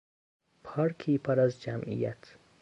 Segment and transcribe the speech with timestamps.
[0.63, 2.35] پارکی پر از جمعیت